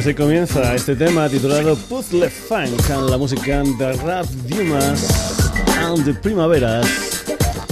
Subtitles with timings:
[0.00, 7.22] Así comienza este tema titulado Puzzle Funk, la música de Rap Dumas and the Primaveras,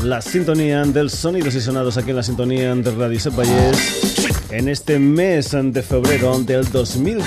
[0.03, 4.99] la sintonía del sonidos y sonados aquí en la sintonía de Radio Sepayes en este
[4.99, 7.25] mes de febrero del 2010.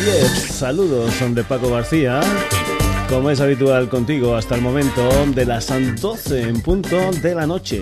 [0.52, 2.22] Saludos de Paco García,
[3.10, 7.82] como es habitual contigo hasta el momento de las 12 en punto de la noche.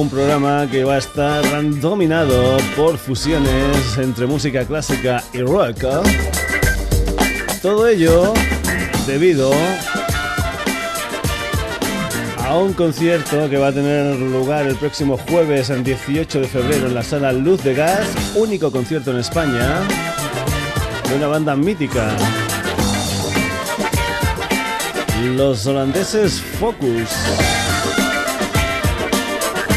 [0.00, 1.42] Un programa que va a estar
[1.80, 5.84] dominado por fusiones entre música clásica y rock.
[7.62, 8.34] Todo ello
[9.06, 9.50] debido
[12.44, 16.88] a un concierto que va a tener lugar el próximo jueves, el 18 de febrero,
[16.88, 19.80] en la sala Luz de Gas, único concierto en España
[21.08, 22.14] de una banda mítica.
[25.34, 27.65] Los holandeses Focus.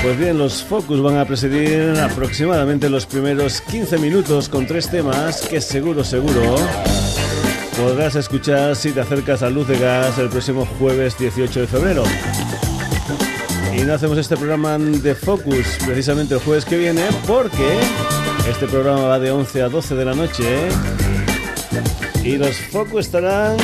[0.01, 5.41] Pues bien, los Focus van a presidir aproximadamente los primeros 15 minutos con tres temas
[5.41, 6.55] que seguro, seguro
[7.77, 12.03] podrás escuchar si te acercas a Luz de Gas el próximo jueves 18 de febrero.
[13.75, 17.79] Y no hacemos este programa de Focus precisamente el jueves que viene porque
[18.49, 20.69] este programa va de 11 a 12 de la noche
[22.23, 23.57] y los Focus estarán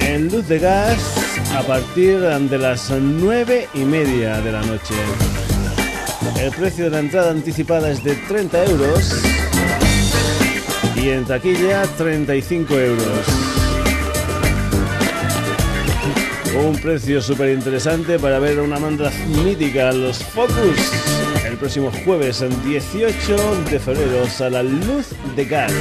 [0.00, 1.25] en Luz de Gas
[1.56, 4.94] a partir de las 9 y media de la noche.
[6.38, 9.22] El precio de la entrada anticipada es de 30 euros
[10.96, 13.26] y en taquilla 35 euros.
[16.62, 19.10] Un precio súper interesante para ver una banda
[19.42, 20.92] mítica, los Focus,
[21.46, 25.72] el próximo jueves, el 18 de febrero, a la luz de gas.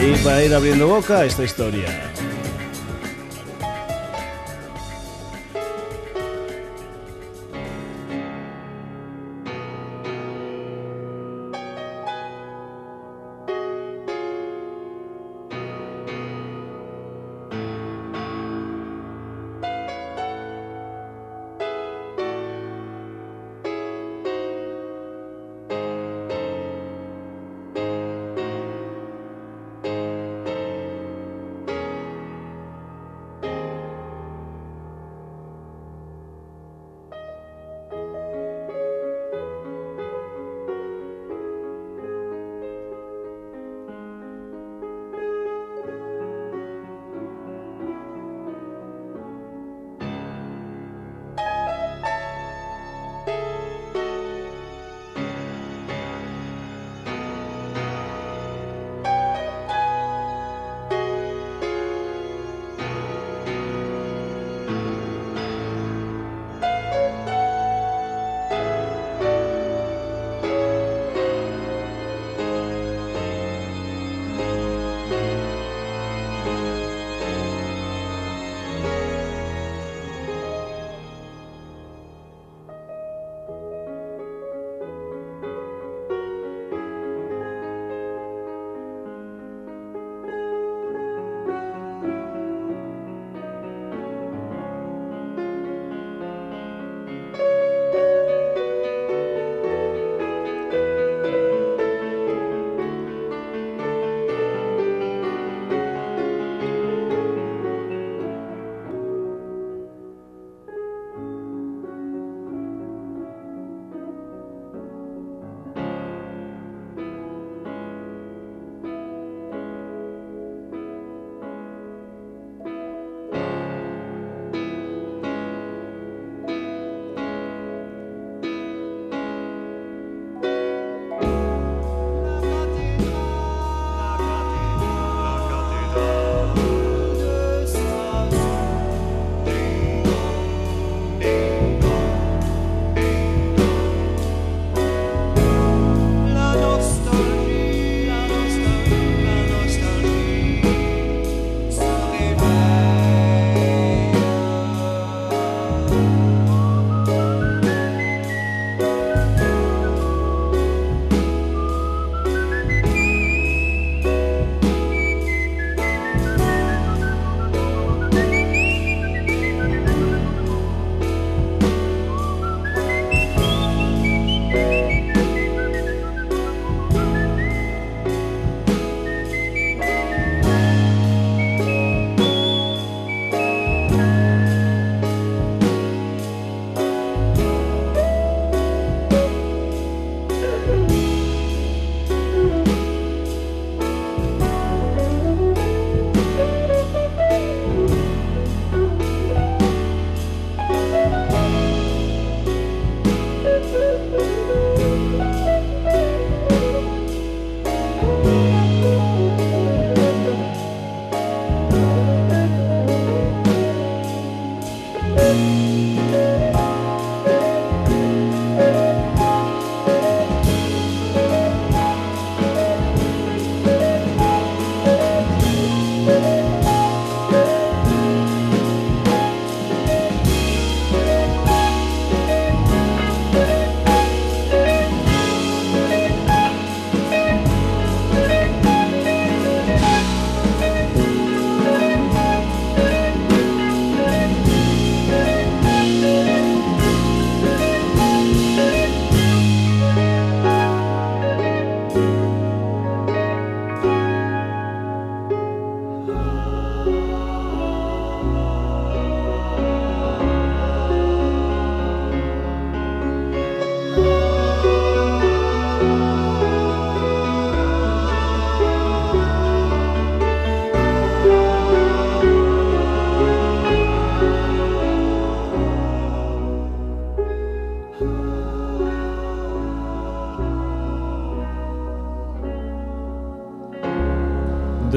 [0.00, 2.11] Y para ir abriendo boca esta historia.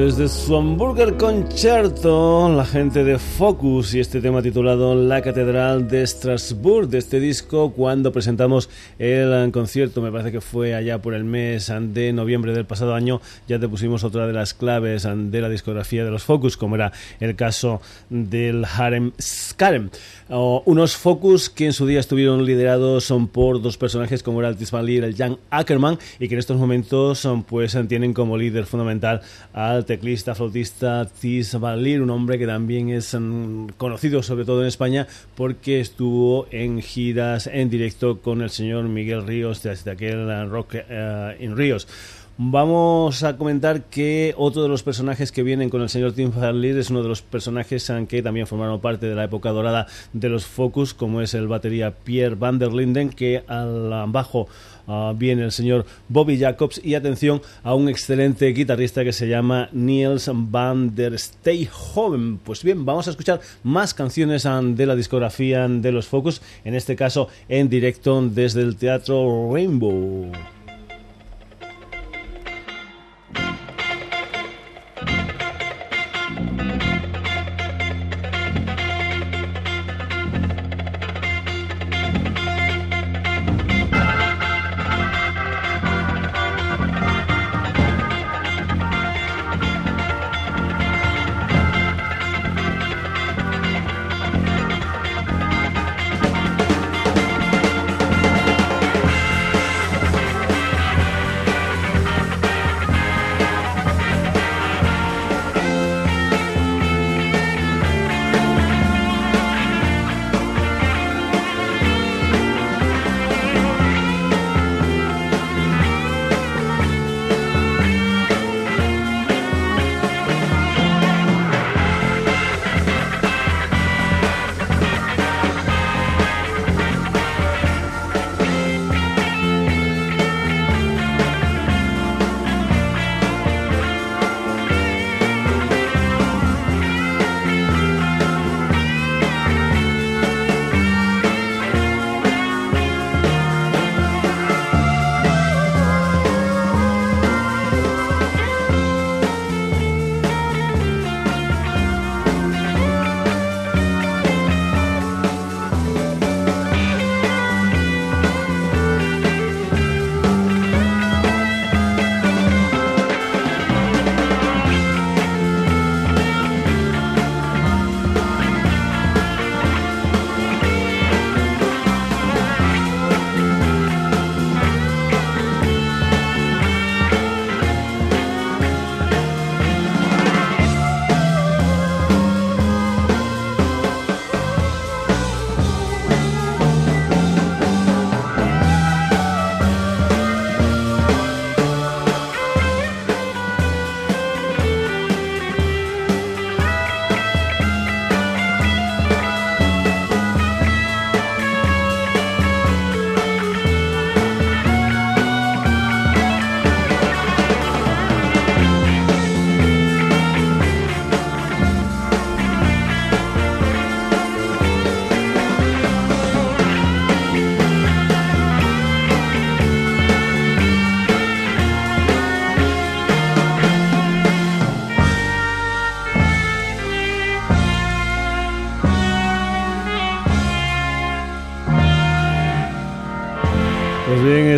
[0.06, 6.06] Desde su Hamburger Concerto, la gente de Focus y este tema titulado La Catedral de
[6.06, 8.70] Strasbourg, de este disco, cuando presentamos
[9.00, 13.20] el concierto, me parece que fue allá por el mes de noviembre del pasado año,
[13.48, 16.92] ya te pusimos otra de las claves de la discografía de los Focus, como era
[17.18, 19.90] el caso del Harem Skarem.
[20.28, 24.56] unos Focus que en su día estuvieron liderados son por dos personajes como era el
[24.56, 29.20] Tismalir y el Jan Ackerman, y que en estos momentos pues, tienen como líder fundamental
[29.52, 34.68] al teclista, flautista Tis Valir, un hombre que también es mm, conocido sobre todo en
[34.68, 40.46] España porque estuvo en giras en directo con el señor Miguel Ríos desde aquel uh,
[40.50, 41.88] Rock uh, in Ríos.
[42.38, 46.76] Vamos a comentar que otro de los personajes que vienen con el señor Tim Farleer
[46.76, 50.44] es uno de los personajes que también formaron parte de la época dorada de los
[50.44, 54.48] Focus, como es el batería Pierre van der Linden, que al bajo
[54.86, 59.70] uh, viene el señor Bobby Jacobs y atención a un excelente guitarrista que se llama
[59.72, 62.36] Niels van der Steyhoven.
[62.36, 66.96] Pues bien, vamos a escuchar más canciones de la discografía de los Focus, en este
[66.96, 70.32] caso en directo desde el Teatro Rainbow.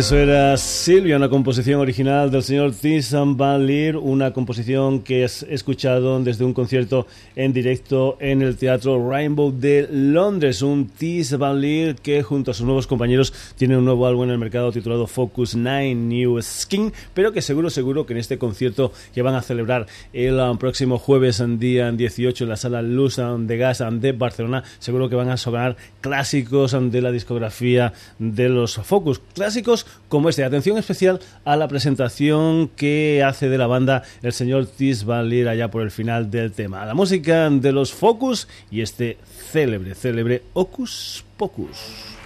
[0.09, 0.57] Eso era
[0.89, 6.43] Silvia, una composición original del señor Tizan Van Leer, una composición que es escuchado desde
[6.43, 7.05] un concierto
[7.35, 10.63] en directo en el Teatro Rainbow de Londres.
[10.63, 14.29] Un Tis Van Leer que junto a sus nuevos compañeros tiene un nuevo álbum en
[14.31, 18.91] el mercado titulado Focus 9 New Skin, pero que seguro, seguro que en este concierto
[19.13, 23.17] que van a celebrar el um, próximo jueves, en día 18, en la sala Luz
[23.17, 28.77] de Gas de Barcelona, seguro que van a sonar clásicos de la discografía de los
[28.77, 30.43] Focus clásicos como este.
[30.43, 35.69] Atención especial a la presentación que hace de la banda el señor Tis Valir allá
[35.69, 36.85] por el final del tema.
[36.85, 39.17] La música de los Focus y este
[39.51, 42.17] célebre, célebre Ocus Pocus.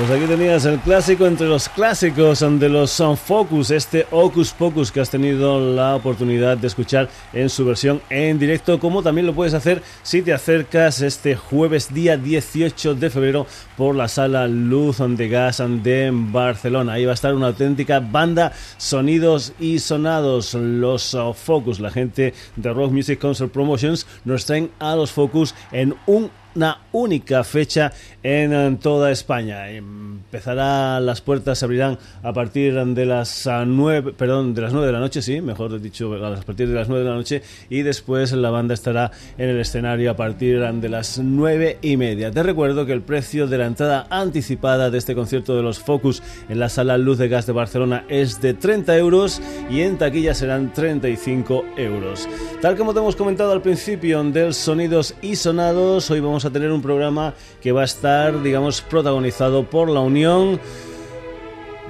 [0.00, 4.90] Pues aquí tenías el clásico entre los clásicos de los Sun Focus, este Ocus Pocus
[4.90, 9.34] que has tenido la oportunidad de escuchar en su versión en directo, como también lo
[9.34, 15.02] puedes hacer si te acercas este jueves día 18 de febrero por la sala Luz
[15.06, 16.94] de Gas de Barcelona.
[16.94, 22.72] Ahí va a estar una auténtica banda sonidos y sonados, los Focus, la gente de
[22.72, 28.78] Rock Music Concert Promotions nos traen a los Focus en un una única fecha en
[28.78, 29.70] toda España.
[29.70, 34.92] Empezará, las puertas se abrirán a partir de las 9, perdón, de las 9 de
[34.92, 38.32] la noche, sí, mejor dicho, a partir de las 9 de la noche y después
[38.32, 42.30] la banda estará en el escenario a partir de las 9 y media.
[42.30, 46.22] Te recuerdo que el precio de la entrada anticipada de este concierto de los Focus
[46.48, 50.34] en la sala Luz de Gas de Barcelona es de 30 euros y en taquilla
[50.34, 52.28] serán 35 euros.
[52.60, 56.70] Tal como te hemos comentado al principio del Sonidos y Sonados, hoy vamos a tener
[56.72, 60.60] un programa que va a estar, digamos, protagonizado por la unión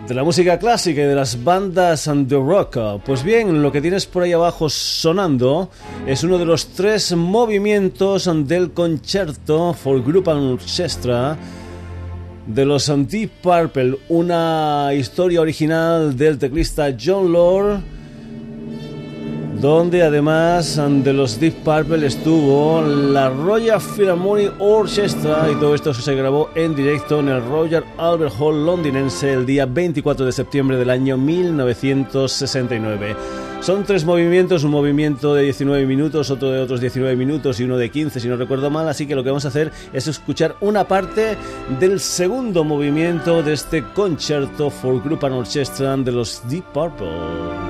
[0.07, 2.79] de la música clásica y de las bandas and the rock.
[3.05, 5.71] Pues bien, lo que tienes por ahí abajo sonando
[6.07, 11.37] es uno de los tres movimientos del concierto for Group and Orchestra
[12.47, 18.00] de los Deep Purple, una historia original del teclista John Lord
[19.61, 26.15] donde además de los Deep Purple estuvo la Royal Philharmonic Orchestra y todo esto se
[26.15, 30.89] grabó en directo en el Royal Albert Hall londinense el día 24 de septiembre del
[30.89, 33.15] año 1969.
[33.61, 37.77] Son tres movimientos, un movimiento de 19 minutos, otro de otros 19 minutos y uno
[37.77, 40.57] de 15 si no recuerdo mal, así que lo que vamos a hacer es escuchar
[40.63, 41.37] una parte
[41.79, 47.70] del segundo movimiento de este concierto for group and orchestra de los Deep Purple.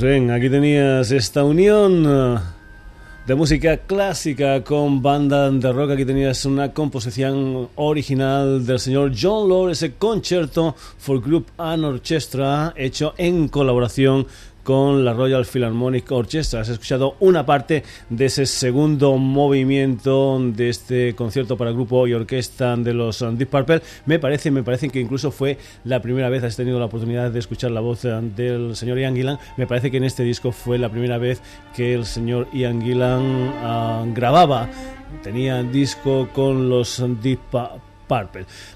[0.00, 2.38] Bien, aquí tenías esta unión uh,
[3.26, 5.90] de música clásica con banda de rock.
[5.90, 12.72] Aquí tenías una composición original del señor John Lord, ese concierto for group and orchestra
[12.76, 14.28] hecho en colaboración
[14.68, 16.60] con la Royal Philharmonic Orchestra.
[16.60, 22.76] Has escuchado una parte de ese segundo movimiento de este concierto para grupo y orquesta
[22.76, 23.80] de los Deep Purple.
[24.04, 27.38] Me parece, me parece que incluso fue la primera vez has tenido la oportunidad de
[27.38, 29.38] escuchar la voz del señor Ian Gillan.
[29.56, 31.40] Me parece que en este disco fue la primera vez
[31.74, 34.68] que el señor Ian Gillan ah, grababa.
[35.22, 37.40] Tenía disco con los Deep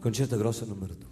[0.00, 1.03] Concierto grosso número 2.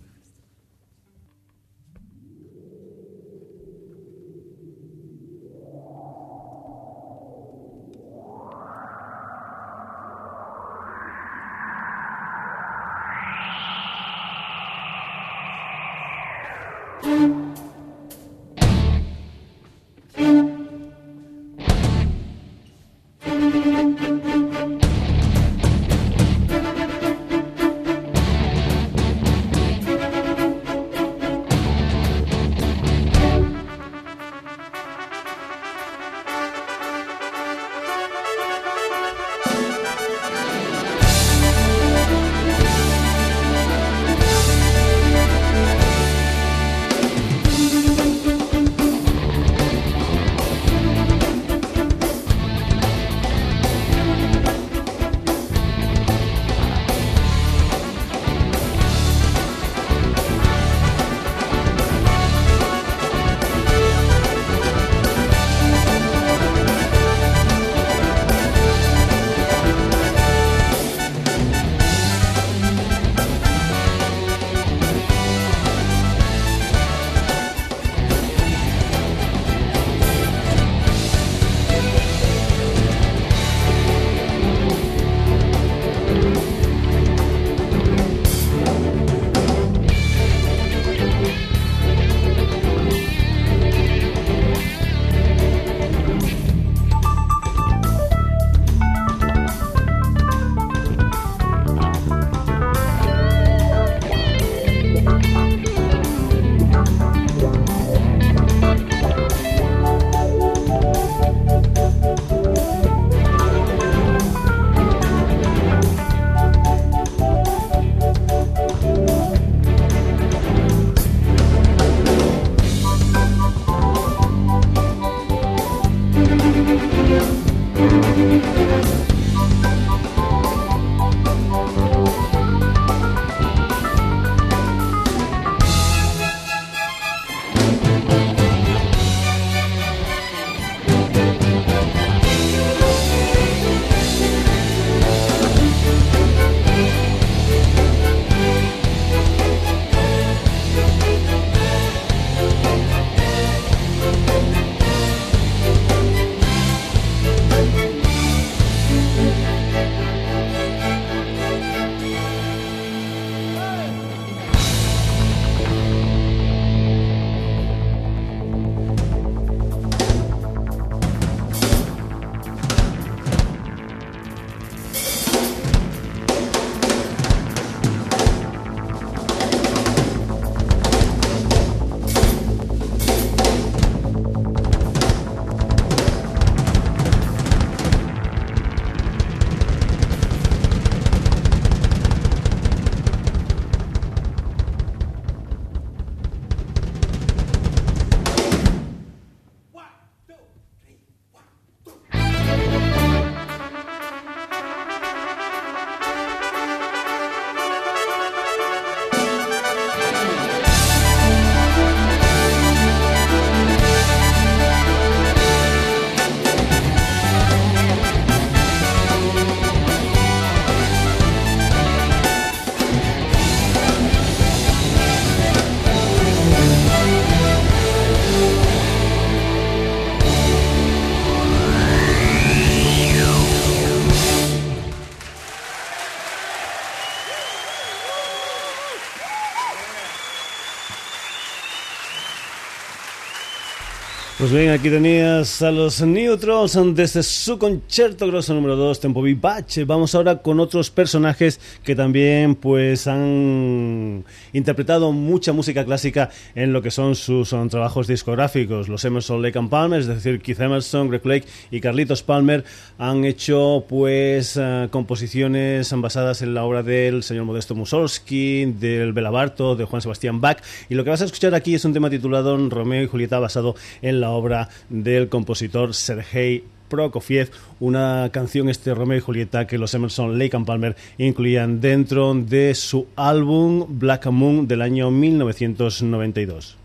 [244.52, 249.84] Pues bien, aquí tenías a los Neutrals desde su concierto grosso número 2, Tempo Vivace.
[249.84, 256.82] Vamos ahora con otros personajes que también pues han interpretado mucha música clásica en lo
[256.82, 258.90] que son sus trabajos discográficos.
[258.90, 262.62] Los Emerson, Lake and Palmer, es decir, Keith Emerson, Greg Lake y Carlitos Palmer
[262.98, 269.76] han hecho pues eh, composiciones basadas en la obra del señor Modesto Mussorgsky, del Belabarto,
[269.76, 270.58] de Juan Sebastián Bach.
[270.90, 273.76] Y lo que vas a escuchar aquí es un tema titulado Romeo y Julieta basado
[274.02, 274.41] en la obra
[274.88, 280.66] del compositor Sergei Prokofiev, una canción este Romeo y Julieta que los Emerson, Lake and
[280.66, 286.81] Palmer incluían dentro de su álbum Black Moon del año 1992.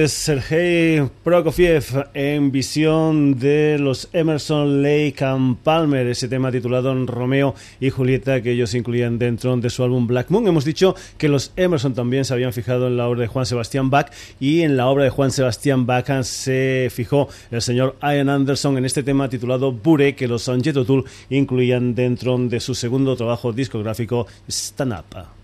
[0.00, 7.54] De Sergei Prokofiev en visión de los Emerson, Lake and Palmer, ese tema titulado Romeo
[7.80, 10.48] y Julieta que ellos incluían dentro de su álbum Black Moon.
[10.48, 13.90] Hemos dicho que los Emerson también se habían fijado en la obra de Juan Sebastián
[13.90, 18.78] Bach y en la obra de Juan Sebastián Bach se fijó el señor Ian Anderson
[18.78, 23.52] en este tema titulado Bure que los Jet Tool incluían dentro de su segundo trabajo
[23.52, 25.39] discográfico Stand Up.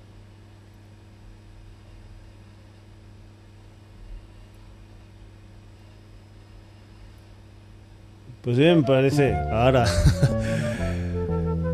[8.47, 9.35] Pues bien, parece.
[9.35, 9.85] Ahora.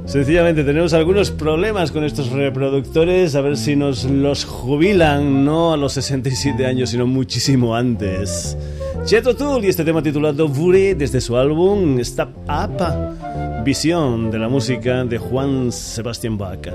[0.07, 5.77] Sencillamente tenemos algunos problemas con estos reproductores, a ver si nos los jubilan, no a
[5.77, 8.57] los 67 años, sino muchísimo antes.
[9.05, 14.49] Cheto Tool y este tema titulado Vure desde su álbum Stop Up, visión de la
[14.49, 16.73] música de Juan Sebastián Baca.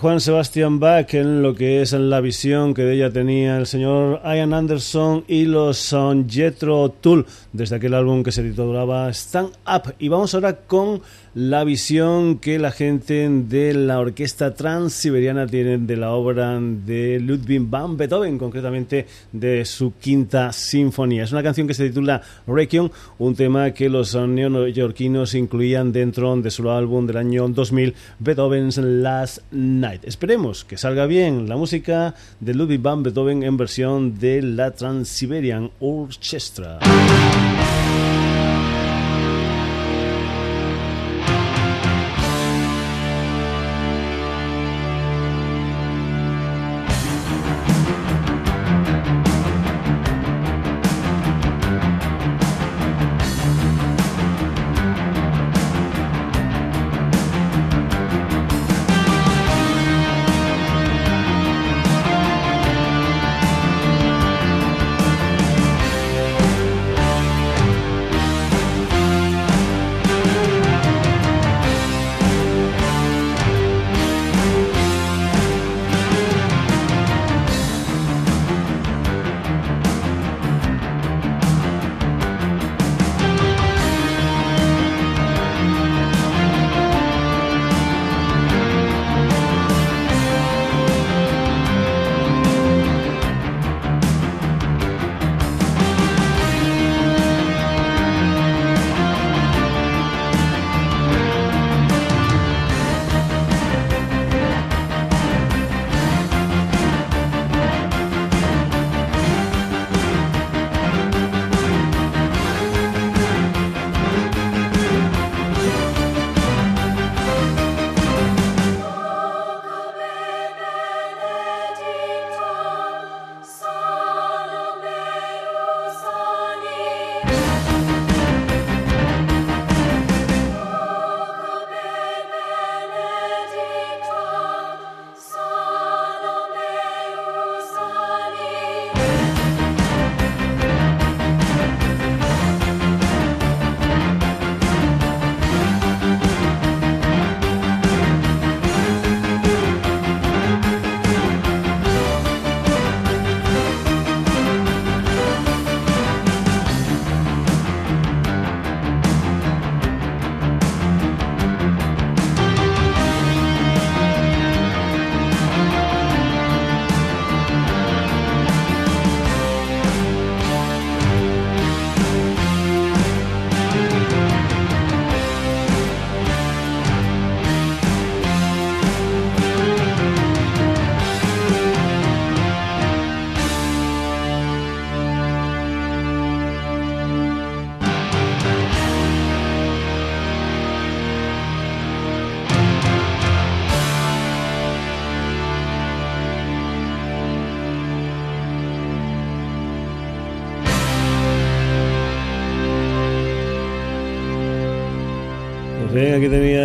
[0.00, 4.20] Juan Sebastián Bach en lo que es la visión que de ella tenía el señor
[4.22, 9.94] Ian Anderson y los Son Jetro Tool desde aquel álbum que se titulaba Stand Up.
[9.98, 11.02] Y vamos ahora con
[11.38, 17.60] la visión que la gente de la orquesta transiberiana tiene de la obra de Ludwig
[17.60, 21.22] van Beethoven, concretamente de su quinta sinfonía.
[21.22, 22.88] Es una canción que se titula Requiem,
[23.20, 29.38] un tema que los neoyorquinos incluían dentro de su álbum del año 2000, Beethoven's Last
[29.52, 30.02] Night.
[30.06, 35.70] Esperemos que salga bien la música de Ludwig van Beethoven en versión de la Transiberian
[35.78, 36.80] Orchestra.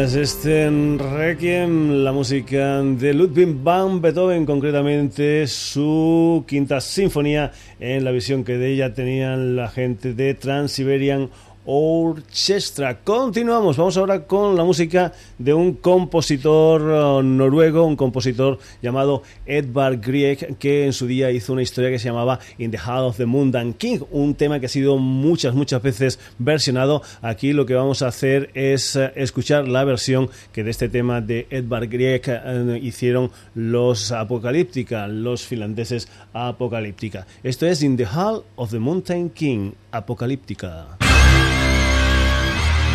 [0.04, 8.04] Aquí tenías este Requiem, la música de Ludwig van Beethoven, concretamente su quinta sinfonía en
[8.04, 11.30] la visión que de ella tenían la gente de Trans-Siberian
[11.66, 13.00] Orchestra.
[13.04, 20.00] Continuamos, vamos ahora con la música de un compositor uh, noruego, un compositor llamado Edvard
[20.02, 23.18] Grieg, que en su día hizo una historia que se llamaba In the Heart of
[23.18, 27.02] the and King, un tema que ha sido muchas, muchas veces versionado.
[27.22, 31.22] Aquí lo que vamos a hacer es uh, escuchar la versión que de este tema
[31.22, 37.26] de Edvard Grieg uh, hicieron los Apocalíptica, los finlandeses Apocalíptica.
[37.44, 40.98] Esto es In the Hall of the Mountain King, Apocalíptica.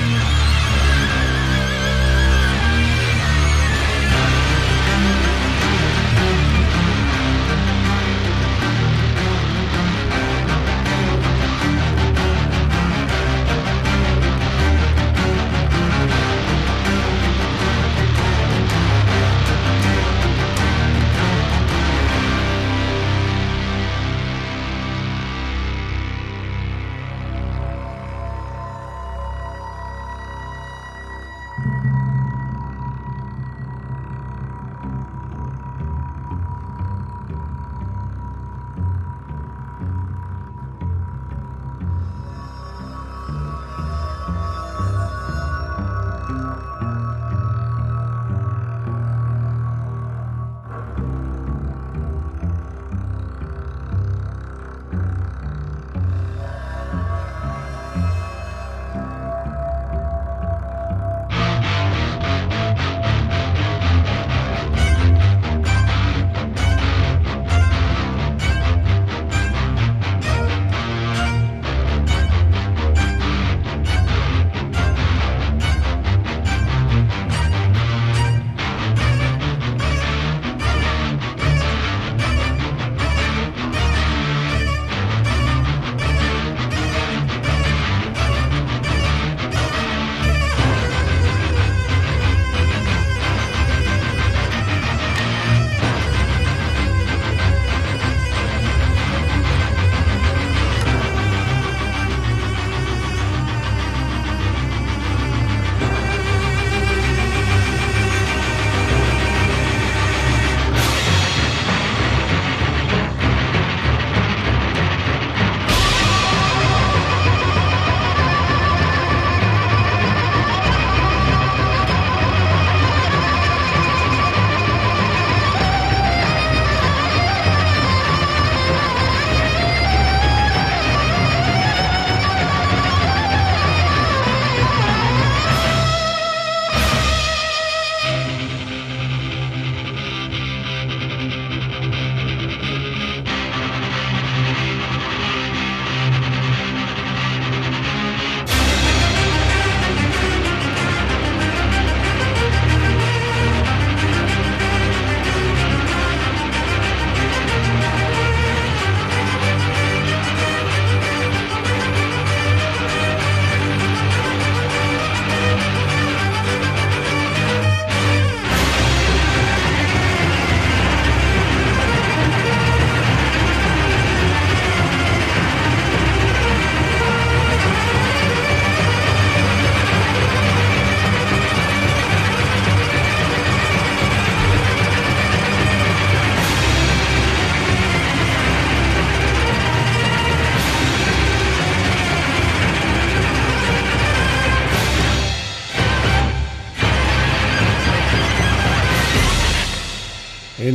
[0.09, 0.38] Bye.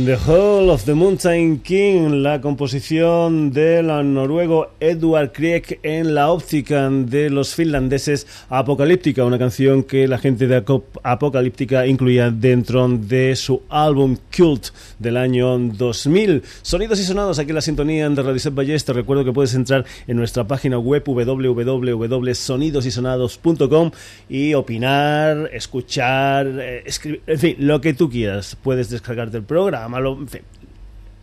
[0.04, 6.90] The Hall of the Mountain King, la composición del noruego Edward Krieg en la óptica
[6.90, 10.62] de los finlandeses Apocalíptica, una canción que la gente de
[11.02, 14.66] Apocalíptica incluía dentro de su álbum Cult
[14.98, 16.42] del año 2000.
[16.60, 18.94] Sonidos y sonados aquí en la sintonía de Radio Set Ballester.
[18.94, 23.90] recuerdo que puedes entrar en nuestra página web www.sonidosysonados.com
[24.28, 26.84] y opinar, escuchar, eh,
[27.26, 28.54] en fin, lo que tú quieras.
[28.62, 29.93] Puedes descargarte el programa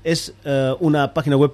[0.03, 1.53] es eh, una página web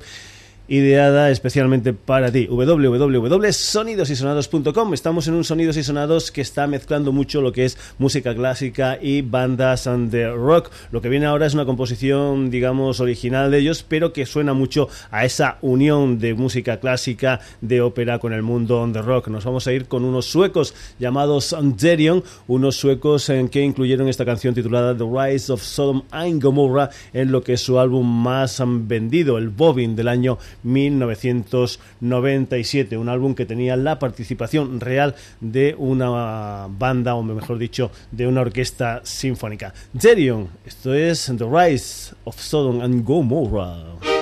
[0.67, 2.47] ideada especialmente para ti.
[2.47, 4.93] www.sonidosysonados.com.
[4.93, 8.97] Estamos en un Sonidos y Sonados que está mezclando mucho lo que es música clásica
[9.01, 10.71] y bandas de rock.
[10.91, 14.89] Lo que viene ahora es una composición, digamos, original de ellos, pero que suena mucho
[15.11, 19.29] a esa unión de música clásica, de ópera con el mundo de rock.
[19.29, 24.25] Nos vamos a ir con unos suecos llamados Derion, unos suecos en que incluyeron esta
[24.25, 28.61] canción titulada The Rise of Sodom and Gomorrah en lo que es su álbum más
[28.65, 36.67] vendido, el Bobbin del año 1997, un álbum que tenía la participación real de una
[36.69, 39.73] banda, o mejor dicho, de una orquesta sinfónica.
[39.97, 44.16] Jerion, esto es The Rise of Sodom and Gomorrah.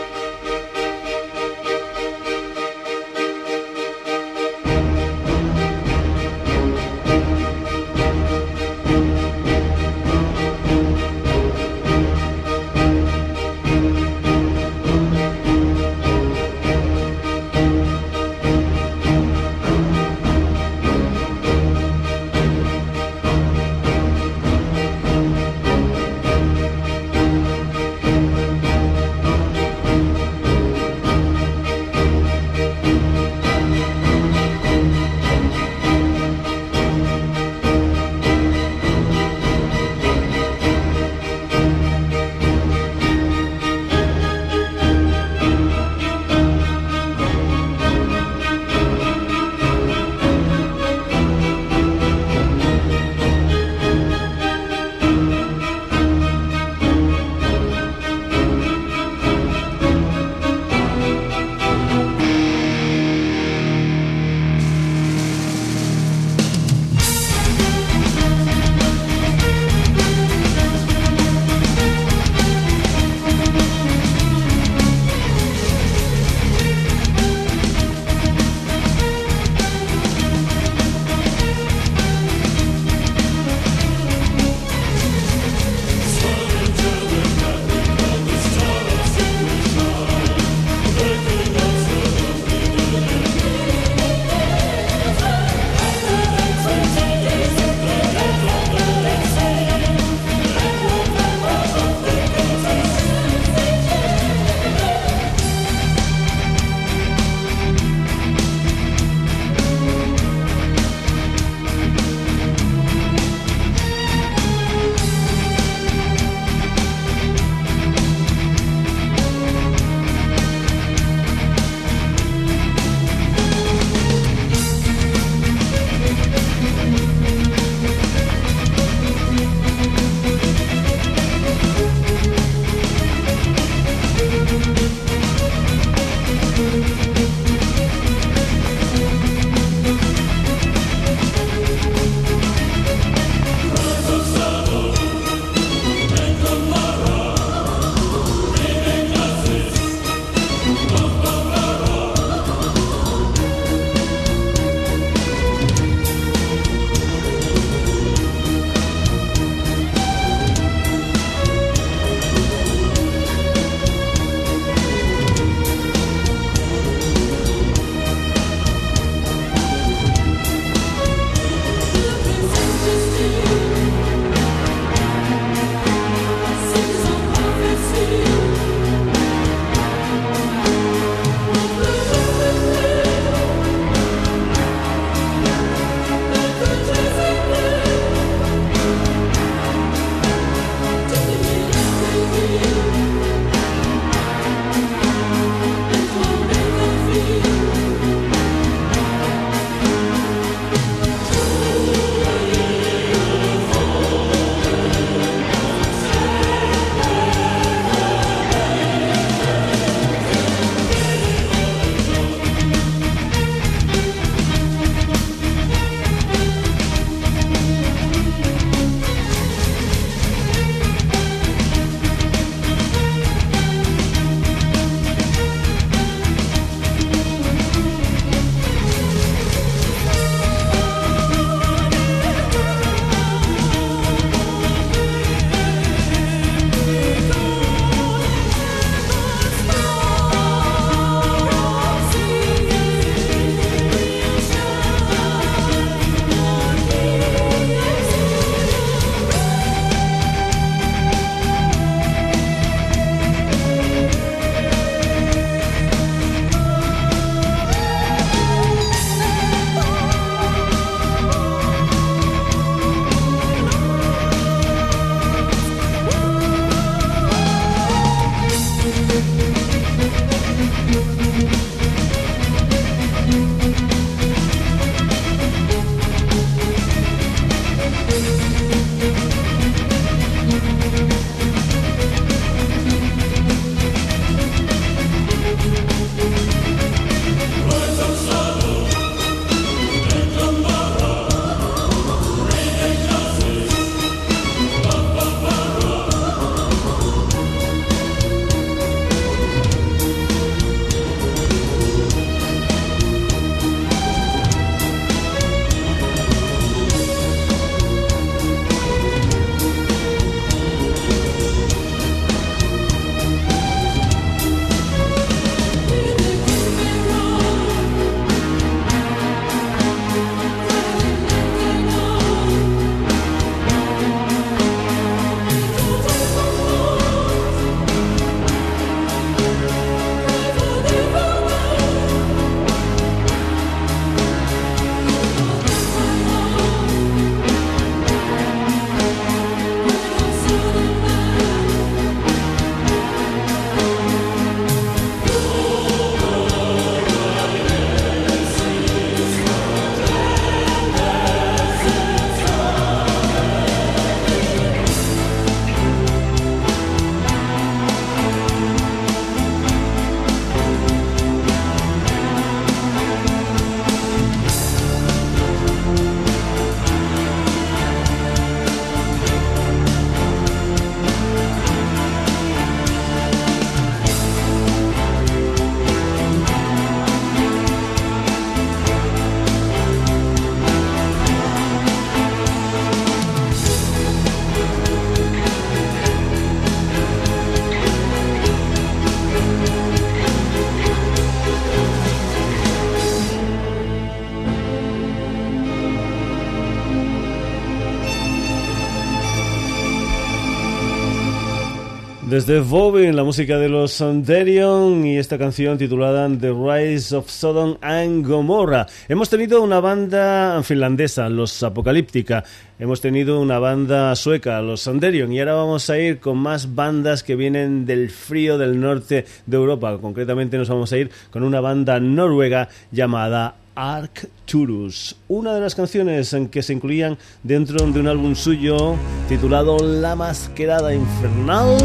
[402.36, 407.78] Desde Vovin, la música de los Sanderion y esta canción titulada The Rise of Sodom
[407.80, 408.88] and Gomorrah.
[409.08, 412.44] Hemos tenido una banda finlandesa, los Apocalíptica.
[412.78, 415.32] Hemos tenido una banda sueca, los Sanderion.
[415.32, 419.56] Y ahora vamos a ir con más bandas que vienen del frío del norte de
[419.56, 419.98] Europa.
[420.02, 426.32] Concretamente nos vamos a ir con una banda noruega llamada Arcturus, una de las canciones
[426.34, 428.96] en que se incluían dentro de un álbum suyo
[429.28, 431.78] titulado La Masquerada Infernal.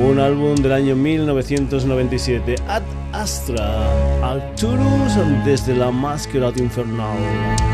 [0.00, 2.82] Un álbum del año 1997, Ad
[3.12, 5.12] Astra, Arcturus
[5.44, 7.71] desde La Masquerada Infernal.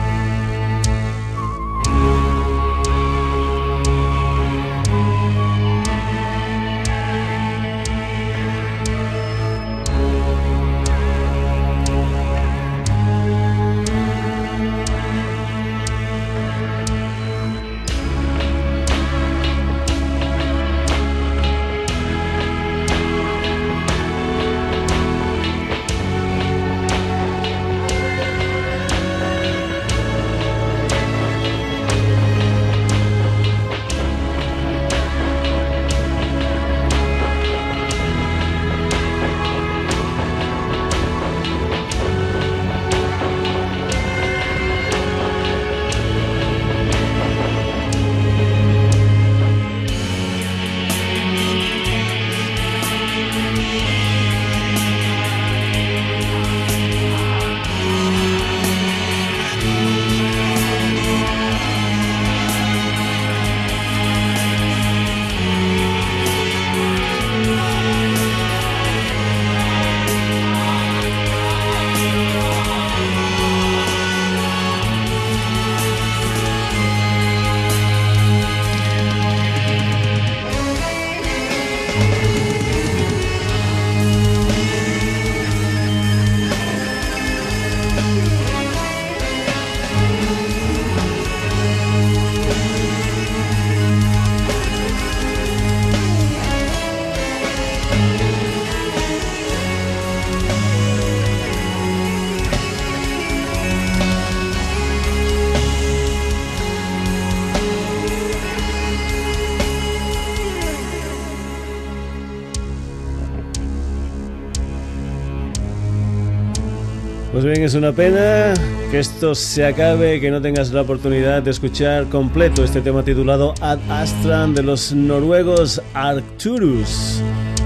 [117.68, 118.54] Es una pena
[118.90, 123.52] que esto se acabe, que no tengas la oportunidad de escuchar completo este tema titulado
[123.60, 127.20] Ad Astran de los noruegos Arcturus.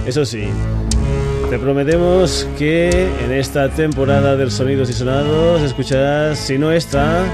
[0.05, 0.49] Eso sí,
[1.51, 2.91] Te prometemos que
[3.25, 7.25] en esta temporada del Sonidos y Sonados escucharás, si no esta,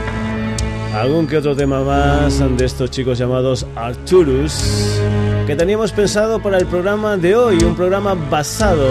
[0.95, 5.01] algún que otro tema más de estos chicos llamados Arturus,
[5.47, 8.87] que teníamos pensado para el programa de hoy, un programa basado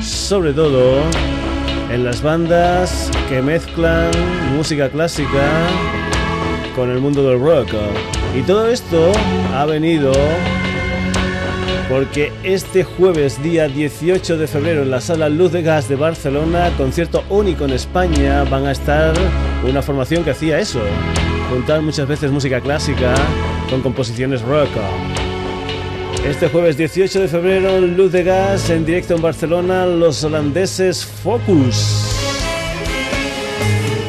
[0.00, 1.02] sobre todo
[1.90, 4.10] en las bandas que mezclan
[4.56, 5.66] música clásica
[6.76, 7.72] con el mundo del rock.
[8.36, 9.12] Y todo esto
[9.54, 10.12] ha venido
[11.88, 16.70] porque este jueves día 18 de febrero en la sala Luz de Gas de Barcelona,
[16.78, 19.12] concierto único en España, van a estar
[19.68, 20.80] una formación que hacía eso,
[21.50, 23.12] juntar muchas veces música clásica
[23.68, 24.68] con composiciones rock.
[26.24, 32.14] Este jueves 18 de febrero, Luz de Gas en directo en Barcelona, los holandeses Focus.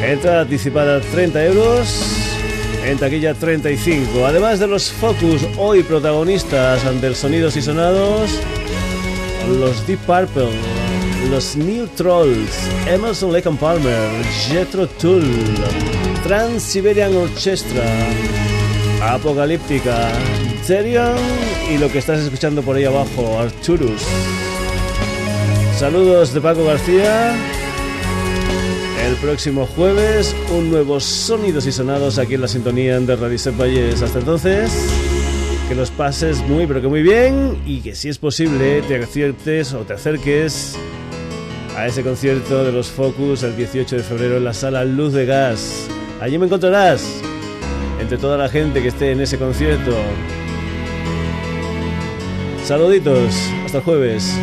[0.04, 1.88] Entrada anticipada 30 euros
[2.86, 4.26] en taquilla 35.
[4.26, 8.30] Además de los Focus, hoy protagonistas ante Sonidos y Sonados,
[9.60, 10.52] los Deep Purple,
[11.30, 12.58] los New Trolls,
[12.88, 14.10] Emerson Lake and Palmer,
[14.50, 15.24] Jetro Tull,
[16.24, 17.84] Trans Siberian Orchestra,
[19.02, 20.12] Apocalíptica,
[20.68, 21.18] Therion
[21.74, 24.04] y lo que estás escuchando por ahí abajo, Arturus.
[25.76, 27.34] Saludos de Paco García.
[29.04, 34.04] El próximo jueves, un nuevo Sonidos y Sonados aquí en la sintonía de Radio Valles.
[34.04, 34.72] Hasta entonces,
[35.68, 39.74] que los pases muy, pero que muy bien y que si es posible te aciertes
[39.74, 40.78] o te acerques
[41.76, 45.26] a ese concierto de los Focus el 18 de febrero en la sala Luz de
[45.26, 45.88] Gas.
[46.22, 47.24] Allí me encontrarás
[48.02, 49.96] entre toda la gente que esté en ese concierto.
[52.66, 53.36] Saluditos,
[53.66, 54.36] hasta el jueves.